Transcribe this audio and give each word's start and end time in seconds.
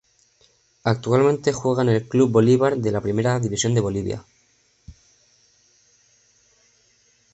Actualmente 0.83 1.53
juega 1.53 1.83
en 1.83 1.89
el 1.89 2.09
Club 2.09 2.31
Bolívar 2.31 2.75
de 2.75 2.91
la 2.91 3.01
Primera 3.01 3.39
División 3.39 3.75
de 3.75 3.81
Bolivia. 3.81 4.25